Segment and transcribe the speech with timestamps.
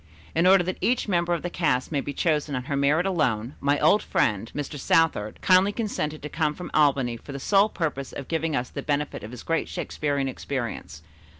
[0.33, 3.53] In order that each member of the cast may be chosen on her merit alone,
[3.61, 4.79] my old friend, Mr.
[4.79, 8.81] Southard, kindly consented to come from Albany for the sole purpose of giving us the
[8.81, 11.03] benefit of his great Shakespearian experience.